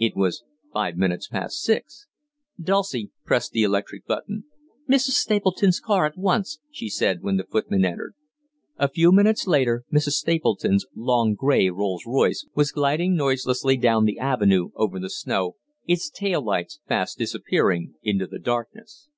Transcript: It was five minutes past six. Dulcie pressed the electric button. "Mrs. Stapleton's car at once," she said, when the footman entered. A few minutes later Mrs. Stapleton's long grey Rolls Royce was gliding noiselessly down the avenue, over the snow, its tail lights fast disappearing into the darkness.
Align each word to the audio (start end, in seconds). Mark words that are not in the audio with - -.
It 0.00 0.16
was 0.16 0.42
five 0.72 0.96
minutes 0.96 1.28
past 1.28 1.62
six. 1.62 2.08
Dulcie 2.60 3.12
pressed 3.24 3.52
the 3.52 3.62
electric 3.62 4.04
button. 4.04 4.42
"Mrs. 4.88 5.10
Stapleton's 5.12 5.78
car 5.78 6.06
at 6.06 6.18
once," 6.18 6.58
she 6.72 6.88
said, 6.88 7.22
when 7.22 7.36
the 7.36 7.44
footman 7.46 7.84
entered. 7.84 8.16
A 8.78 8.88
few 8.88 9.12
minutes 9.12 9.46
later 9.46 9.84
Mrs. 9.92 10.14
Stapleton's 10.18 10.86
long 10.96 11.34
grey 11.34 11.68
Rolls 11.70 12.02
Royce 12.04 12.48
was 12.52 12.72
gliding 12.72 13.14
noiselessly 13.14 13.76
down 13.76 14.06
the 14.06 14.18
avenue, 14.18 14.70
over 14.74 14.98
the 14.98 15.08
snow, 15.08 15.54
its 15.86 16.10
tail 16.10 16.42
lights 16.44 16.80
fast 16.88 17.18
disappearing 17.18 17.94
into 18.02 18.26
the 18.26 18.40
darkness. 18.40 19.08